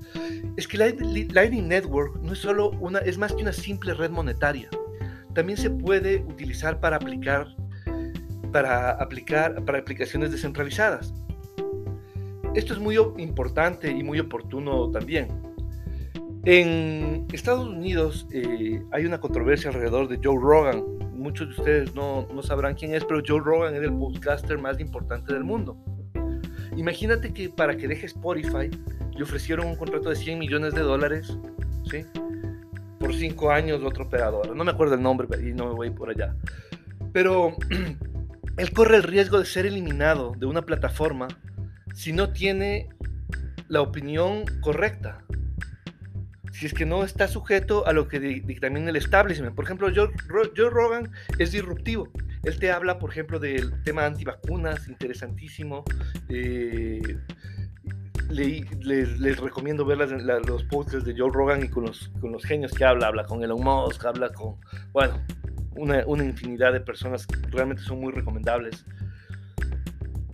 es 0.56 0.68
que 0.68 0.76
Lightning 0.76 1.68
Network 1.68 2.20
no 2.22 2.32
es 2.34 2.38
solo 2.38 2.70
una, 2.80 2.98
es 2.98 3.16
más 3.16 3.32
que 3.32 3.42
una 3.42 3.52
simple 3.52 3.94
red 3.94 4.10
monetaria 4.10 4.68
también 5.36 5.58
se 5.58 5.68
puede 5.68 6.24
utilizar 6.26 6.80
para 6.80 6.96
aplicar 6.96 7.54
para 8.52 8.92
aplicar 8.92 9.62
para 9.66 9.78
aplicaciones 9.78 10.32
descentralizadas. 10.32 11.12
Esto 12.54 12.72
es 12.72 12.78
muy 12.78 12.96
importante 13.18 13.90
y 13.90 14.02
muy 14.02 14.18
oportuno 14.18 14.90
también. 14.90 15.28
En 16.46 17.26
Estados 17.34 17.68
Unidos 17.68 18.26
eh, 18.32 18.82
hay 18.92 19.04
una 19.04 19.20
controversia 19.20 19.68
alrededor 19.68 20.08
de 20.08 20.18
Joe 20.24 20.40
Rogan. 20.40 20.82
Muchos 21.12 21.48
de 21.48 21.60
ustedes 21.60 21.94
no, 21.94 22.26
no 22.32 22.42
sabrán 22.42 22.74
quién 22.74 22.94
es, 22.94 23.04
pero 23.04 23.20
Joe 23.26 23.40
Rogan 23.40 23.74
es 23.74 23.82
el 23.82 23.92
podcaster 23.92 24.56
más 24.56 24.80
importante 24.80 25.34
del 25.34 25.44
mundo. 25.44 25.76
Imagínate 26.76 27.34
que 27.34 27.50
para 27.50 27.76
que 27.76 27.88
deje 27.88 28.06
Spotify 28.06 28.70
le 29.16 29.22
ofrecieron 29.22 29.66
un 29.66 29.76
contrato 29.76 30.10
de 30.10 30.16
100 30.16 30.38
millones 30.38 30.74
de 30.74 30.82
dólares, 30.82 31.36
¿sí? 31.90 32.04
por 32.98 33.14
cinco 33.14 33.50
años 33.50 33.80
de 33.80 33.86
otra 33.86 34.04
operadora. 34.04 34.54
No 34.54 34.64
me 34.64 34.70
acuerdo 34.70 34.94
el 34.94 35.02
nombre 35.02 35.28
y 35.40 35.52
no 35.52 35.66
me 35.66 35.74
voy 35.74 35.90
por 35.90 36.10
allá. 36.10 36.34
Pero 37.12 37.56
él 38.56 38.72
corre 38.72 38.96
el 38.96 39.02
riesgo 39.02 39.38
de 39.38 39.44
ser 39.44 39.66
eliminado 39.66 40.34
de 40.36 40.46
una 40.46 40.62
plataforma 40.62 41.28
si 41.94 42.12
no 42.12 42.32
tiene 42.32 42.88
la 43.68 43.80
opinión 43.80 44.44
correcta. 44.60 45.22
Si 46.52 46.64
es 46.64 46.72
que 46.72 46.86
no 46.86 47.04
está 47.04 47.28
sujeto 47.28 47.86
a 47.86 47.92
lo 47.92 48.08
que 48.08 48.18
dictamina 48.18 48.88
el 48.88 48.96
establishment. 48.96 49.54
Por 49.54 49.66
ejemplo, 49.66 49.88
Joe, 49.94 50.10
Joe 50.56 50.70
Rogan 50.70 51.10
es 51.38 51.52
disruptivo. 51.52 52.08
Él 52.44 52.58
te 52.58 52.70
habla, 52.70 52.98
por 52.98 53.10
ejemplo, 53.10 53.38
del 53.38 53.82
tema 53.82 54.06
antivacunas, 54.06 54.88
interesantísimo. 54.88 55.84
Eh, 56.30 57.18
les, 58.28 59.38
recomiendo 59.38 59.84
ver 59.84 59.98
los 59.98 60.64
podcasts 60.64 61.04
de 61.04 61.14
Joe 61.16 61.30
Rogan 61.32 61.64
y 61.64 61.68
con 61.68 61.86
los, 61.86 62.10
genios 62.44 62.72
que 62.72 62.84
habla, 62.84 63.08
habla 63.08 63.24
con 63.24 63.42
Elon 63.42 63.62
Musk, 63.62 64.04
habla 64.04 64.30
con, 64.30 64.56
bueno, 64.92 65.20
una, 65.76 66.24
infinidad 66.24 66.72
de 66.72 66.80
personas 66.80 67.26
que 67.26 67.36
realmente 67.50 67.82
son 67.82 68.00
muy 68.00 68.12
recomendables. 68.12 68.84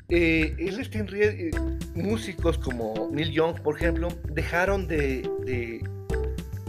Eh, 0.09 0.55
en 0.59 1.09
eh, 1.15 1.51
músicos 1.95 2.59
como 2.59 3.09
Neil 3.13 3.33
Young, 3.33 3.61
por 3.63 3.77
ejemplo, 3.77 4.09
dejaron 4.31 4.87
de, 4.87 5.29
de, 5.45 5.83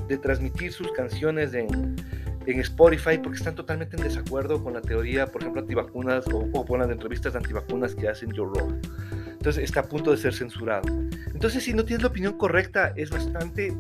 de 0.08 0.18
transmitir 0.18 0.72
sus 0.72 0.92
canciones 0.94 1.54
en, 1.54 1.96
en, 2.46 2.60
Spotify 2.62 3.18
porque 3.22 3.38
están 3.38 3.56
totalmente 3.56 3.98
en 3.98 4.04
desacuerdo 4.04 4.64
con 4.64 4.74
la 4.74 4.82
teoría, 4.82 5.28
por 5.28 5.42
ejemplo, 5.42 5.62
antivacunas 5.62 6.26
o, 6.28 6.48
o 6.54 6.66
con 6.66 6.80
las 6.80 6.90
entrevistas 6.90 7.36
antivacunas 7.36 7.96
que 7.96 8.08
hacen 8.08 8.34
Joe 8.34 8.48
Rogan. 8.48 8.82
Entonces 9.44 9.66
está 9.66 9.82
a 9.82 9.84
punto 9.84 10.12
de 10.12 10.16
ser 10.16 10.34
censurado. 10.34 10.88
Entonces, 11.34 11.66
si 11.66 11.74
no 11.74 11.84
tienes 11.84 12.02
la 12.02 12.08
opinión 12.08 12.38
correcta, 12.38 12.94
es 12.96 13.10
bastante 13.10 13.76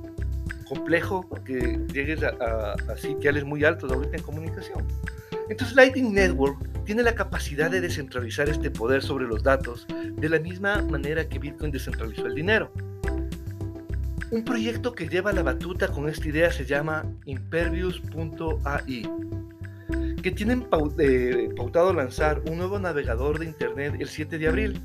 complejo 0.68 1.26
que 1.46 1.80
llegues 1.94 2.22
a, 2.22 2.74
a, 2.74 2.98
sitiales 2.98 3.46
muy 3.46 3.64
altos 3.64 3.90
ahorita 3.90 4.18
en 4.18 4.24
comunicación. 4.24 4.86
Entonces, 5.48 5.74
Lightning 5.74 6.14
Network 6.14 6.58
tiene 6.84 7.02
la 7.02 7.16
capacidad 7.16 7.72
de 7.72 7.80
descentralizar 7.80 8.50
este 8.50 8.72
poder 8.72 9.02
sobre 9.02 9.26
los 9.26 9.42
datos 9.42 9.88
de 9.88 10.28
la 10.28 10.38
misma 10.38 10.82
manera 10.82 11.30
que 11.30 11.40
Bitcoin 11.40 11.72
descentralizó 11.72 12.26
el 12.26 12.36
dinero. 12.36 12.70
Un 14.32 14.44
proyecto 14.44 14.94
que 14.94 15.08
lleva 15.08 15.32
la 15.32 15.44
batuta 15.44 15.88
con 15.88 16.10
esta 16.10 16.28
idea 16.28 16.52
se 16.52 16.66
llama 16.66 17.06
Impervious.ai, 17.24 19.10
que 20.22 20.32
tienen 20.32 20.68
eh, 21.00 21.50
pautado 21.56 21.94
lanzar 21.94 22.42
un 22.50 22.58
nuevo 22.58 22.78
navegador 22.80 23.40
de 23.40 23.46
Internet 23.46 23.96
el 23.98 24.10
7 24.10 24.38
de 24.38 24.48
abril 24.50 24.82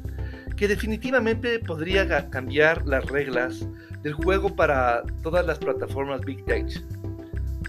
que 0.59 0.67
definitivamente 0.67 1.61
podría 1.61 2.29
cambiar 2.31 2.85
las 2.85 3.07
reglas 3.07 3.65
del 4.03 4.13
juego 4.13 4.57
para 4.57 5.05
todas 5.23 5.47
las 5.47 5.59
plataformas 5.59 6.21
Big 6.23 6.45
Tech 6.47 6.67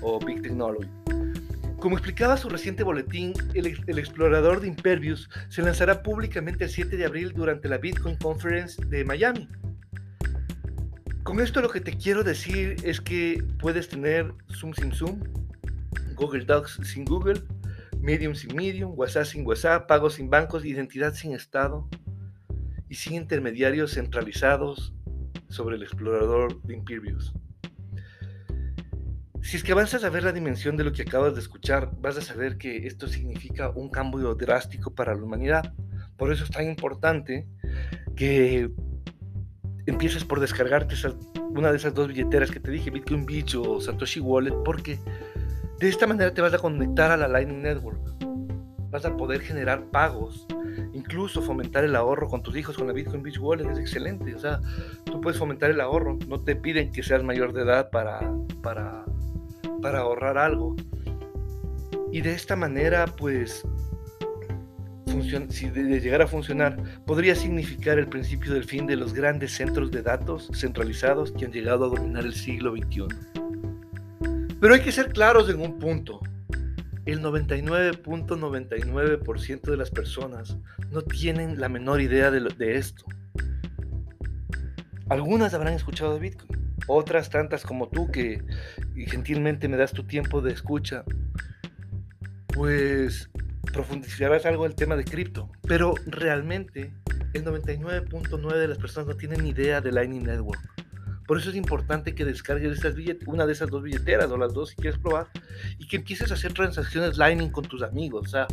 o 0.02 0.20
Big 0.20 0.42
Technology. 0.42 0.90
Como 1.78 1.96
explicaba 1.96 2.36
su 2.36 2.50
reciente 2.50 2.84
boletín, 2.84 3.34
el, 3.54 3.68
explorador 4.00 4.60
de 4.60 4.68
Impervious 4.68 5.30
se 5.50 5.62
lanzará 5.62 6.02
públicamente 6.02 6.64
el 6.64 6.70
7 6.72 6.98
de 6.98 7.06
abril 7.06 7.32
durante 7.32 7.70
la 7.70 7.78
Bitcoin 7.78 8.16
Conference 8.18 8.84
de 8.88 9.06
Miami. 9.06 9.48
Con 11.22 11.40
esto 11.40 11.62
lo 11.62 11.70
que 11.70 11.82
te 11.82 11.96
quiero 11.96 12.24
decir 12.24 12.76
es 12.84 13.00
que 13.00 13.44
puedes 13.60 13.88
tener 13.88 14.34
Zoom 14.52 14.74
sin 14.74 14.92
Zoom, 14.92 15.22
Google 16.16 16.44
Docs 16.44 16.80
sin 16.84 17.06
Google, 17.06 17.44
Medium 18.02 18.34
sin 18.34 18.56
Medium, 18.56 18.94
WhatsApp 18.98 19.26
sin 19.26 19.46
WhatsApp, 19.46 19.88
pagos 19.88 20.16
sin 20.16 20.30
bancos, 20.30 20.66
identidad 20.66 21.14
sin 21.14 21.34
Estado, 21.34 21.88
y 22.90 22.96
sin 22.96 23.14
intermediarios 23.14 23.94
centralizados 23.94 24.94
sobre 25.48 25.76
el 25.78 25.84
explorador 25.84 26.62
de 26.64 26.74
Impervious. 26.74 27.34
Si 29.42 29.58
es 29.58 29.64
que 29.64 29.72
avanzas 29.72 30.04
a 30.04 30.10
ver 30.10 30.24
la 30.24 30.32
dimensión 30.32 30.76
de 30.78 30.84
lo 30.84 30.92
que 30.92 31.04
acabas 31.04 31.34
de 31.34 31.40
escuchar, 31.40 31.92
vas 32.00 32.18
a 32.18 32.22
saber 32.22 32.58
que 32.58 32.86
esto 32.88 33.08
significa 33.08 33.70
un 33.70 33.90
cambio 33.90 34.36
drástico 34.36 34.94
para 34.94 35.16
la 35.16 35.24
humanidad. 35.24 35.74
Por 36.18 36.32
eso 36.32 36.44
es 36.44 36.52
tan 36.52 36.66
importante 36.66 37.48
que 38.16 38.70
empieces 39.86 40.26
por 40.26 40.40
descargarte 40.40 40.96
una 41.50 41.72
de 41.72 41.78
esas 41.78 41.94
dos 41.94 42.10
billeteras 42.10 42.52
que 42.52 42.60
te 42.60 42.70
dije, 42.70 42.92
Bitcoin 42.92 43.26
Beach 43.26 43.56
o 43.56 43.80
Satoshi 43.82 44.20
Wallet, 44.20 44.54
porque 44.64 45.00
de 45.80 45.90
esta 45.90 46.06
manera 46.06 46.34
te 46.34 46.42
vas 46.42 46.54
a 46.54 46.60
conectar 46.60 47.10
a 47.10 47.18
la 47.18 47.28
Lightning 47.28 47.62
Network. 47.62 48.29
Vas 48.90 49.06
a 49.06 49.16
poder 49.16 49.42
generar 49.42 49.86
pagos 49.92 50.48
incluso 50.94 51.42
fomentar 51.42 51.84
el 51.84 51.96
ahorro 51.96 52.28
con 52.28 52.42
tus 52.42 52.56
hijos 52.56 52.76
con 52.76 52.88
la 52.88 52.94
Bitcoin 52.94 53.24
Beach 53.24 53.40
Wallet 53.40 53.70
es 53.70 53.78
excelente. 53.78 54.36
O 54.36 54.40
sea, 54.40 54.60
tú 55.06 55.22
puedes 55.22 55.40
fomentar 55.40 55.72
el 55.72 55.82
ahorro, 55.82 56.18
no 56.28 56.40
te 56.42 56.56
piden 56.56 56.92
que 56.92 57.04
seas 57.04 57.24
mayor 57.24 57.54
de 57.54 57.64
edad 57.64 57.90
para, 57.90 58.20
para, 58.62 59.06
para 59.82 60.00
ahorrar 60.00 60.38
algo. 60.38 60.76
Y 62.12 62.22
de 62.22 62.34
esta 62.34 62.56
manera, 62.56 63.06
pues, 63.06 63.64
si 65.50 65.70
de 65.70 66.00
llegar 66.00 66.22
a 66.22 66.28
funcionar, 66.28 66.78
podría 67.06 67.36
significar 67.36 68.00
el 68.00 68.08
principio 68.08 68.54
del 68.54 68.64
fin 68.64 68.88
de 68.88 68.96
los 68.96 69.14
grandes 69.14 69.52
centros 69.54 69.92
de 69.92 70.02
datos 70.02 70.50
centralizados 70.54 71.32
que 71.32 71.46
han 71.46 71.52
llegado 71.52 71.86
a 71.86 71.90
dominar 71.90 72.26
el 72.26 72.34
siglo 72.34 72.76
XXI. 72.76 73.08
Pero 74.60 74.74
hay 74.74 74.82
que 74.82 74.92
ser 74.92 75.14
claros 75.14 75.50
en 75.50 75.62
un 75.62 75.78
punto 75.80 76.20
el 77.12 77.22
99.99% 77.22 79.62
de 79.62 79.78
las 79.78 79.90
personas 79.90 80.58
no 80.92 81.02
tienen 81.02 81.60
la 81.60 81.70
menor 81.70 82.02
idea 82.02 82.30
de, 82.32 82.76
esto. 82.76 83.06
Algunas 85.10 85.54
habrán 85.54 85.74
escuchado 85.74 86.16
de 86.16 86.20
Bitcoin, 86.20 86.76
otras 86.88 87.30
tantas 87.30 87.64
como 87.64 87.90
tú 87.90 88.12
que 88.12 88.44
gentilmente 89.08 89.68
me 89.68 89.78
das 89.78 89.92
tu 89.92 90.04
tiempo 90.04 90.42
de 90.42 90.52
escucha, 90.52 91.04
pues 92.48 93.30
profundizarás 93.72 94.46
algo 94.46 94.66
el 94.66 94.76
tema 94.76 94.96
de 94.96 95.06
cripto, 95.06 95.50
pero 95.68 95.94
realmente 96.06 96.92
el 97.34 97.46
99.9 97.46 98.54
de 98.56 98.68
las 98.68 98.78
personas 98.78 99.08
no 99.08 99.16
tienen 99.16 99.46
idea 99.46 99.82
de 99.82 99.92
Lightning 99.92 100.24
Network. 100.24 100.60
Por 101.30 101.38
eso 101.38 101.52
es 101.52 101.56
importante 101.56 102.16
que 102.16 102.26
descargues 102.26 102.82
una 103.28 103.46
de 103.46 103.54
esas 103.54 103.70
dos 103.70 103.84
billeteras 103.84 104.32
o 104.32 104.38
las 104.38 104.52
dos 104.52 104.70
si 104.70 104.76
quieres 104.78 105.00
probar 105.00 105.28
y 105.78 105.88
que 105.88 105.98
empieces 105.98 106.32
a 106.32 106.34
hacer 106.34 106.54
transacciones 106.54 107.20
Lightning 107.20 107.52
con 107.52 107.66
tus 107.66 107.84
amigos. 107.84 108.26
O 108.26 108.30
sea, 108.32 108.48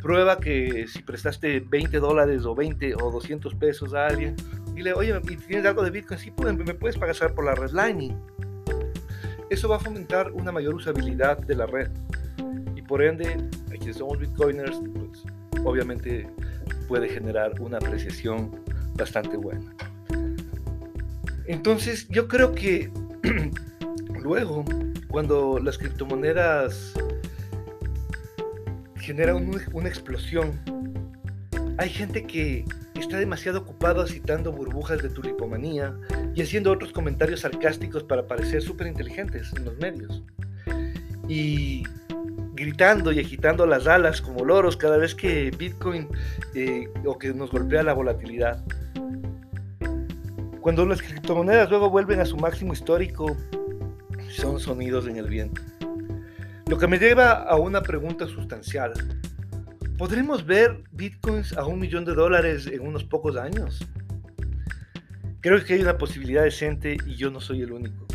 prueba 0.00 0.40
que 0.40 0.86
si 0.88 1.02
prestaste 1.02 1.60
20 1.60 1.98
dólares 1.98 2.46
o 2.46 2.54
20 2.54 2.94
o 2.94 3.10
200 3.10 3.54
pesos 3.56 3.92
a 3.92 4.06
alguien, 4.06 4.34
dile, 4.72 4.94
oye, 4.94 5.20
¿tienes 5.46 5.66
algo 5.66 5.82
de 5.82 5.90
Bitcoin? 5.90 6.18
Sí, 6.18 6.32
me 6.40 6.72
puedes 6.72 6.96
pagar 6.96 7.34
por 7.34 7.44
la 7.44 7.54
red 7.54 7.72
Lightning. 7.72 8.18
Eso 9.50 9.68
va 9.68 9.76
a 9.76 9.80
fomentar 9.80 10.32
una 10.32 10.50
mayor 10.52 10.74
usabilidad 10.74 11.36
de 11.36 11.54
la 11.54 11.66
red. 11.66 11.90
Y 12.74 12.80
por 12.80 13.02
ende, 13.02 13.28
a 13.66 13.76
quienes 13.76 13.98
somos 13.98 14.18
Bitcoiners, 14.18 14.80
pues 14.94 15.22
obviamente 15.66 16.26
puede 16.88 17.10
generar 17.10 17.60
una 17.60 17.76
apreciación 17.76 18.58
bastante 18.94 19.36
buena. 19.36 19.70
Entonces, 21.46 22.08
yo 22.08 22.28
creo 22.28 22.52
que 22.52 22.90
luego, 24.22 24.64
cuando 25.08 25.58
las 25.58 25.78
criptomonedas 25.78 26.94
generan 28.96 29.50
una 29.72 29.88
explosión, 29.88 30.60
hay 31.78 31.88
gente 31.88 32.24
que 32.24 32.64
está 33.02 33.18
demasiado 33.18 33.60
ocupado 33.60 34.06
citando 34.06 34.52
burbujas 34.52 35.02
de 35.02 35.10
tulipomanía 35.10 35.94
y 36.34 36.42
haciendo 36.42 36.70
otros 36.70 36.92
comentarios 36.92 37.40
sarcásticos 37.40 38.04
para 38.04 38.26
parecer 38.26 38.62
súper 38.62 38.86
inteligentes 38.86 39.52
en 39.56 39.64
los 39.64 39.76
medios. 39.78 40.22
Y 41.28 41.82
gritando 42.54 43.12
y 43.12 43.18
agitando 43.18 43.66
las 43.66 43.86
alas 43.86 44.20
como 44.20 44.44
loros 44.44 44.76
cada 44.76 44.96
vez 44.96 45.14
que 45.14 45.50
Bitcoin 45.50 46.08
eh, 46.54 46.88
o 47.04 47.18
que 47.18 47.34
nos 47.34 47.50
golpea 47.50 47.82
la 47.82 47.92
volatilidad. 47.92 48.64
Cuando 50.62 50.86
las 50.86 51.02
criptomonedas 51.02 51.68
luego 51.70 51.90
vuelven 51.90 52.20
a 52.20 52.24
su 52.24 52.36
máximo 52.36 52.72
histórico, 52.72 53.36
son 54.30 54.60
sonidos 54.60 55.08
en 55.08 55.16
el 55.16 55.28
viento. 55.28 55.60
Lo 56.68 56.78
que 56.78 56.86
me 56.86 57.00
lleva 57.00 57.32
a 57.32 57.56
una 57.56 57.82
pregunta 57.82 58.28
sustancial. 58.28 58.92
¿Podremos 59.98 60.46
ver 60.46 60.84
bitcoins 60.92 61.52
a 61.54 61.66
un 61.66 61.80
millón 61.80 62.04
de 62.04 62.14
dólares 62.14 62.68
en 62.68 62.86
unos 62.86 63.02
pocos 63.02 63.36
años? 63.36 63.84
Creo 65.40 65.64
que 65.64 65.74
hay 65.74 65.82
una 65.82 65.98
posibilidad 65.98 66.44
decente 66.44 66.96
y 67.06 67.16
yo 67.16 67.28
no 67.32 67.40
soy 67.40 67.62
el 67.62 67.72
único. 67.72 68.06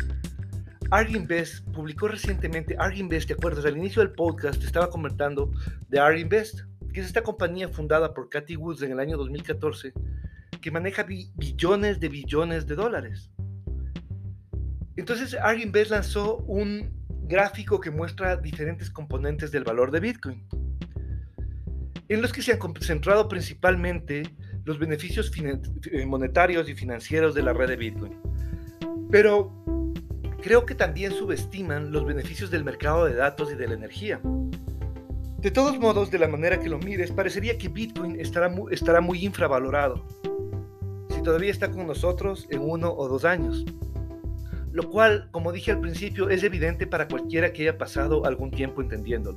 Arginvest 0.90 1.62
publicó 1.74 2.08
recientemente, 2.08 2.76
Arginvest, 2.78 3.28
¿te 3.28 3.34
acuerdas? 3.34 3.66
Al 3.66 3.76
inicio 3.76 4.00
del 4.00 4.12
podcast 4.12 4.64
estaba 4.64 4.88
comentando 4.88 5.52
de 5.90 6.00
Arginvest, 6.00 6.60
que 6.94 7.00
es 7.00 7.06
esta 7.06 7.22
compañía 7.22 7.68
fundada 7.68 8.14
por 8.14 8.30
Cathy 8.30 8.56
Woods 8.56 8.80
en 8.80 8.92
el 8.92 9.00
año 9.00 9.18
2014 9.18 9.92
que 10.60 10.70
maneja 10.70 11.04
billones 11.04 12.00
de 12.00 12.08
billones 12.08 12.66
de 12.66 12.74
dólares. 12.74 13.30
Entonces, 14.96 15.34
Arginvest 15.34 15.90
lanzó 15.90 16.38
un 16.38 16.90
gráfico 17.28 17.78
que 17.80 17.90
muestra 17.90 18.36
diferentes 18.36 18.90
componentes 18.90 19.52
del 19.52 19.62
valor 19.62 19.90
de 19.90 20.00
Bitcoin, 20.00 20.44
en 22.08 22.22
los 22.22 22.32
que 22.32 22.42
se 22.42 22.52
han 22.52 22.58
concentrado 22.58 23.28
principalmente 23.28 24.22
los 24.64 24.78
beneficios 24.78 25.30
eh, 25.36 26.06
monetarios 26.06 26.68
y 26.68 26.74
financieros 26.74 27.34
de 27.34 27.42
la 27.42 27.52
red 27.52 27.68
de 27.68 27.76
Bitcoin. 27.76 28.14
Pero 29.10 29.52
creo 30.42 30.66
que 30.66 30.74
también 30.74 31.12
subestiman 31.12 31.92
los 31.92 32.04
beneficios 32.04 32.50
del 32.50 32.64
mercado 32.64 33.04
de 33.04 33.14
datos 33.14 33.52
y 33.52 33.54
de 33.54 33.68
la 33.68 33.74
energía. 33.74 34.20
De 35.38 35.50
todos 35.52 35.78
modos, 35.78 36.10
de 36.10 36.18
la 36.18 36.26
manera 36.26 36.58
que 36.58 36.68
lo 36.68 36.78
mires, 36.78 37.12
parecería 37.12 37.56
que 37.56 37.68
Bitcoin 37.68 38.18
estará 38.18 38.52
estará 38.70 39.00
muy 39.00 39.24
infravalorado 39.24 40.04
todavía 41.28 41.50
está 41.50 41.70
con 41.70 41.86
nosotros 41.86 42.46
en 42.48 42.62
uno 42.62 42.90
o 42.90 43.06
dos 43.06 43.26
años. 43.26 43.66
Lo 44.72 44.88
cual, 44.88 45.28
como 45.30 45.52
dije 45.52 45.72
al 45.72 45.78
principio, 45.78 46.30
es 46.30 46.42
evidente 46.42 46.86
para 46.86 47.06
cualquiera 47.06 47.52
que 47.52 47.64
haya 47.64 47.76
pasado 47.76 48.24
algún 48.24 48.50
tiempo 48.50 48.80
entendiéndolo. 48.80 49.36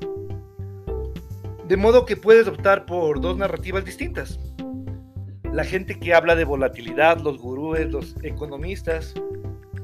De 1.67 1.75
modo 1.75 2.05
que 2.05 2.15
puedes 2.15 2.47
optar 2.47 2.85
por 2.85 3.19
dos 3.19 3.37
narrativas 3.37 3.83
distintas. 3.83 4.39
La 5.51 5.65
gente 5.65 5.99
que 5.99 6.13
habla 6.13 6.33
de 6.37 6.45
volatilidad, 6.45 7.19
los 7.19 7.39
gurúes, 7.39 7.91
los 7.91 8.15
economistas 8.23 9.13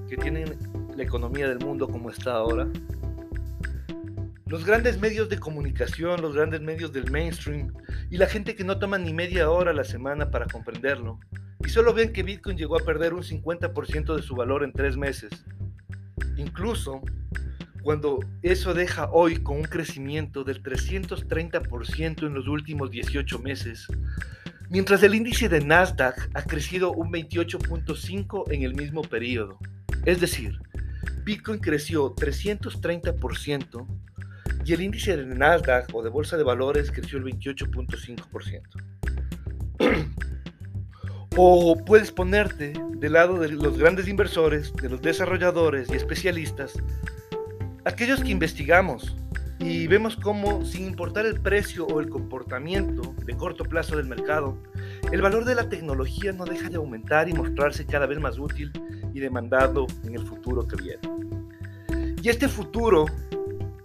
que 0.08 0.15
tienen 0.15 0.58
la 0.95 1.03
economía 1.03 1.49
del 1.49 1.60
mundo 1.60 1.89
como 1.89 2.10
está 2.10 2.36
ahora. 2.36 2.69
Los 4.45 4.63
grandes 4.63 4.97
medios 4.97 5.27
de 5.27 5.39
comunicación, 5.39 6.21
los 6.21 6.34
grandes 6.34 6.62
medios 6.62 6.93
del 6.93 7.12
mainstream 7.12 7.73
y 8.10 8.15
la 8.15 8.27
gente 8.27 8.55
que 8.55 8.63
no 8.63 8.79
toma 8.79 8.97
ni 8.97 9.12
media 9.12 9.51
hora 9.51 9.71
a 9.71 9.73
la 9.73 9.84
semana 9.84 10.31
para 10.31 10.45
comprenderlo 10.45 11.19
y 11.65 11.69
solo 11.69 11.93
ven 11.93 12.13
que 12.13 12.23
Bitcoin 12.23 12.57
llegó 12.57 12.77
a 12.79 12.83
perder 12.85 13.13
un 13.13 13.23
50% 13.23 14.15
de 14.15 14.21
su 14.21 14.35
valor 14.35 14.63
en 14.63 14.71
tres 14.71 14.97
meses. 14.97 15.31
Incluso 16.37 17.01
cuando 17.81 18.19
eso 18.41 18.73
deja 18.73 19.09
hoy 19.11 19.37
con 19.37 19.57
un 19.57 19.63
crecimiento 19.63 20.43
del 20.43 20.61
330% 20.61 22.27
en 22.27 22.33
los 22.33 22.47
últimos 22.47 22.91
18 22.91 23.39
meses, 23.39 23.87
mientras 24.69 25.01
el 25.03 25.15
índice 25.15 25.47
de 25.49 25.61
Nasdaq 25.61 26.29
ha 26.33 26.41
crecido 26.43 26.91
un 26.91 27.11
28.5 27.11 28.51
en 28.51 28.63
el 28.63 28.75
mismo 28.75 29.01
periodo. 29.03 29.57
Es 30.05 30.19
decir, 30.19 30.59
Bitcoin 31.23 31.59
creció 31.59 32.13
330% 32.13 33.87
y 34.65 34.73
el 34.73 34.81
índice 34.81 35.15
de 35.15 35.25
Nasdaq 35.25 35.93
o 35.93 36.03
de 36.03 36.09
bolsa 36.09 36.35
de 36.35 36.43
valores 36.43 36.91
creció 36.91 37.17
el 37.19 37.23
28.5%. 37.23 38.61
O 41.39 41.78
puedes 41.86 42.12
ponerte 42.12 42.73
del 42.95 43.13
lado 43.13 43.38
de 43.38 43.50
los 43.50 43.78
grandes 43.78 44.08
inversores, 44.08 44.73
de 44.73 44.89
los 44.89 45.04
desarrolladores 45.04 45.88
y 45.88 45.95
especialistas, 45.95 46.73
aquellos 47.86 48.23
que 48.23 48.32
investigamos 48.32 49.15
y 49.60 49.86
vemos 49.86 50.15
cómo, 50.15 50.65
sin 50.65 50.88
importar 50.88 51.28
el 51.28 51.39
precio 51.39 51.86
o 51.86 52.00
el 52.00 52.10
comportamiento 52.10 53.13
de 53.23 53.38
corto 53.38 53.65
plazo 53.65 53.97
del 53.97 54.08
mercado, 54.08 54.58
el 55.12 55.21
valor 55.21 55.45
de 55.45 55.54
la 55.54 55.69
tecnología 55.69 56.34
no 56.34 56.43
deja 56.43 56.69
de 56.69 56.78
aumentar 56.78 57.30
y 57.30 57.34
mostrarse 57.34 57.86
cada 57.86 58.08
vez 58.08 58.19
más 58.19 58.39
útil 58.39 58.71
y 59.13 59.19
demandado 59.19 59.86
en 60.06 60.15
el 60.15 60.26
futuro 60.26 60.67
que 60.67 60.76
viene. 60.76 62.15
Y 62.23 62.30
este 62.30 62.47
futuro, 62.47 63.06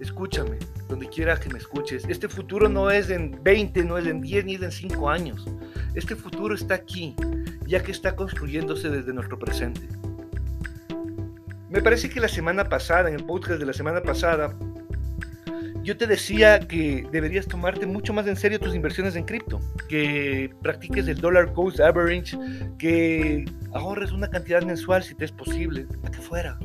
escúchame, 0.01 0.57
donde 0.88 1.07
quiera 1.07 1.38
que 1.38 1.51
me 1.51 1.59
escuches, 1.59 2.07
este 2.09 2.29
futuro 2.29 2.71
no 2.71 2.91
es 2.91 3.11
en 3.11 3.38
20, 3.43 3.85
no 3.85 3.99
es 3.99 4.07
en 4.07 4.23
10 4.23 4.45
ni 4.47 4.55
es 4.55 4.62
en 4.62 4.73
5 4.73 5.11
años. 5.11 5.47
Este 5.95 6.17
futuro 6.17 6.55
está 6.55 6.75
aquí, 6.75 7.15
ya 7.72 7.82
que 7.82 7.90
está 7.90 8.14
construyéndose 8.14 8.90
desde 8.90 9.14
nuestro 9.14 9.38
presente. 9.38 9.80
Me 11.70 11.80
parece 11.80 12.11
que 12.11 12.20
la 12.20 12.28
semana 12.28 12.68
pasada, 12.68 13.08
en 13.08 13.14
el 13.14 13.24
podcast 13.24 13.58
de 13.58 13.64
la 13.64 13.72
semana 13.72 14.02
pasada, 14.02 14.54
yo 15.82 15.96
te 15.96 16.06
decía 16.06 16.61
que 16.61 17.08
deberías 17.11 17.46
tomarte 17.46 17.87
mucho 17.87 18.12
más 18.12 18.26
en 18.26 18.37
serio 18.37 18.61
tus 18.61 18.74
inversiones 18.74 19.16
en 19.16 19.24
cripto, 19.24 19.58
que 19.88 20.54
practiques 20.61 21.08
el 21.08 21.18
dollar 21.18 21.54
cost 21.54 21.80
average, 21.80 22.37
que 22.76 23.46
ahorres 23.72 24.12
una 24.12 24.28
cantidad 24.28 24.61
mensual 24.61 25.02
si 25.02 25.14
te 25.14 25.24
es 25.24 25.32
posible, 25.32 25.87
a 26.04 26.11
que 26.11 26.18
fuera. 26.18 26.58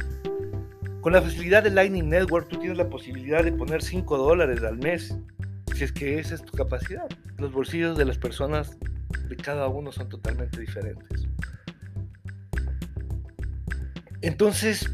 Con 1.00 1.14
la 1.14 1.22
facilidad 1.22 1.64
de 1.64 1.70
Lightning 1.70 2.10
Network 2.10 2.50
tú 2.50 2.58
tienes 2.58 2.78
la 2.78 2.90
posibilidad 2.90 3.46
de 3.46 3.54
poner 3.54 3.82
5 3.82 4.18
dólares 4.18 4.62
al 4.62 4.78
mes, 4.78 5.18
si 5.74 5.86
es 5.86 5.94
que 5.94 6.20
esa 6.20 6.36
es 6.36 6.44
tu 6.44 6.52
capacidad. 6.52 7.08
Los 7.38 7.54
bolsillos 7.54 7.98
de 7.98 8.04
las 8.04 8.18
personas 8.18 8.78
de 9.28 9.36
cada 9.36 9.68
uno 9.68 9.92
son 9.92 10.10
totalmente 10.10 10.60
diferentes. 10.60 11.28
Entonces, 14.22 14.92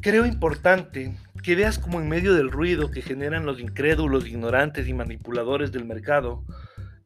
creo 0.00 0.26
importante 0.26 1.16
que 1.42 1.56
veas 1.56 1.78
como 1.78 2.00
en 2.00 2.08
medio 2.08 2.34
del 2.34 2.50
ruido 2.50 2.90
que 2.90 3.02
generan 3.02 3.46
los 3.46 3.60
incrédulos, 3.60 4.26
ignorantes 4.26 4.88
y 4.88 4.94
manipuladores 4.94 5.72
del 5.72 5.84
mercado, 5.84 6.44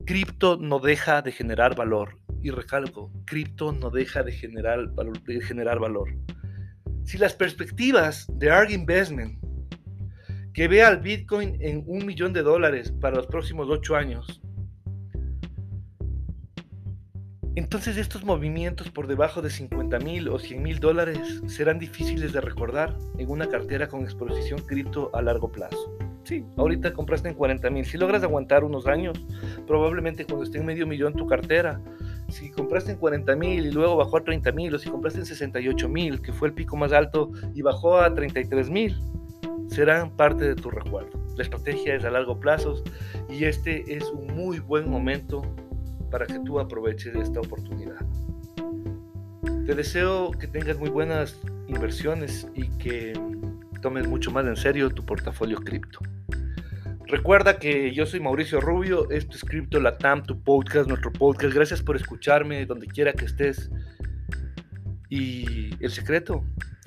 cripto 0.05 0.57
no 0.57 0.79
deja 0.81 1.23
de 1.23 1.33
generar 1.33 1.77
valor. 1.77 2.19
Y 2.43 2.51
recalco, 2.51 3.11
cripto 3.25 3.73
no 3.73 3.91
deja 3.91 4.23
de 4.23 4.33
generar, 4.33 4.91
de 4.91 5.41
generar 5.41 5.79
valor. 5.79 6.11
Si 7.05 7.17
las 7.17 7.35
perspectivas 7.35 8.27
de 8.35 8.51
ARG 8.51 8.73
Investment, 8.73 9.39
que 10.53 10.69
ve 10.69 10.83
al 10.83 11.01
Bitcoin 11.01 11.57
en 11.61 11.83
un 11.87 12.07
millón 12.07 12.33
de 12.33 12.43
dólares 12.43 12.93
para 13.01 13.17
los 13.17 13.27
próximos 13.27 13.69
ocho 13.71 13.97
años, 13.97 14.41
entonces 17.57 17.97
estos 17.97 18.25
movimientos 18.25 18.91
por 18.91 19.07
debajo 19.07 19.43
de 19.43 19.51
50 19.51 19.99
mil 20.01 20.29
o 20.29 20.39
100 20.39 20.63
mil 20.63 20.81
dólares 20.81 21.43
serán 21.47 21.79
difíciles 21.79 22.33
de 22.33 22.41
recordar 22.41 22.97
en 23.19 23.31
una 23.31 23.49
cartera 23.49 23.89
con 23.89 24.03
exposición 24.03 24.61
cripto 24.61 25.11
a 25.15 25.23
largo 25.23 25.51
plazo. 25.53 25.97
Sí, 26.25 26.45
ahorita 26.57 26.95
compraste 26.95 27.29
en 27.29 27.35
40 27.35 27.71
mil. 27.71 27.85
Si 27.85 27.99
logras 27.99 28.23
aguantar 28.23 28.65
unos 28.65 28.87
años, 28.87 29.23
probablemente 29.67 30.25
cuando 30.25 30.45
esté 30.45 30.59
en 30.59 30.67
medio 30.67 30.87
millón 30.87 31.13
tu 31.15 31.27
cartera, 31.27 31.81
si 32.29 32.51
compraste 32.51 32.93
en 32.93 32.99
40 32.99 33.37
mil 33.37 33.67
y 33.67 33.71
luego 33.71 33.97
bajó 33.97 34.17
a 34.17 34.25
30 34.25 34.51
mil, 34.53 34.75
o 34.75 34.79
si 34.79 34.89
compraste 34.89 35.21
en 35.21 35.27
68 35.27 35.89
mil, 35.89 36.23
que 36.23 36.33
fue 36.33 36.49
el 36.49 36.55
pico 36.55 36.77
más 36.77 36.93
alto, 36.93 37.31
y 37.55 37.63
bajó 37.63 37.99
a 37.99 38.13
33 38.15 38.71
mil, 38.71 38.97
serán 39.69 40.11
parte 40.17 40.45
de 40.45 40.55
tu 40.55 40.71
recuerdo. 40.71 41.11
La 41.37 41.43
estrategia 41.43 41.95
es 41.95 42.05
a 42.05 42.11
largo 42.11 42.39
plazo 42.39 42.83
y 43.29 43.45
este 43.45 43.95
es 43.95 44.05
un 44.05 44.35
muy 44.35 44.61
buen 44.61 44.89
momento 44.89 45.43
para 46.15 46.27
que 46.29 46.39
tú 46.39 46.61
aproveches 46.61 47.13
esta 47.17 47.41
oportunidad. 47.41 47.99
Te 49.67 49.75
deseo 49.75 50.31
que 50.31 50.47
tengas 50.47 50.79
muy 50.79 50.89
buenas 50.89 51.37
inversiones 51.67 52.47
y 52.55 52.69
que 52.79 53.15
tomes 53.83 54.07
mucho 54.07 54.31
más 54.31 54.47
en 54.47 54.55
serio 54.55 54.91
tu 54.91 55.05
portafolio 55.05 55.57
cripto. 55.57 55.99
Recuerda 57.09 57.59
que 57.59 57.93
yo 57.93 58.07
soy 58.07 58.21
Mauricio 58.21 58.61
Rubio, 58.61 59.11
esto 59.11 59.35
es 59.37 59.45
Cripto 59.45 59.81
Latam, 59.81 60.23
tu 60.23 60.41
podcast, 60.41 60.87
nuestro 60.87 61.13
podcast. 61.13 61.53
Gracias 61.53 61.83
por 61.83 61.97
escucharme 61.97 62.65
donde 62.65 62.87
quiera 62.87 63.13
que 63.13 63.25
estés. 63.25 63.73
Y 65.09 65.71
el 65.85 65.91
secreto, 65.91 66.45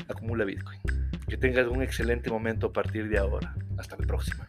acumula 0.07 0.45
Bitcoin. 0.45 0.79
Que 1.27 1.35
tengas 1.35 1.67
un 1.67 1.83
excelente 1.83 2.29
momento 2.29 2.67
a 2.67 2.71
partir 2.71 3.09
de 3.09 3.17
ahora. 3.17 3.53
Hasta 3.77 3.97
la 3.97 4.07
próxima. 4.07 4.47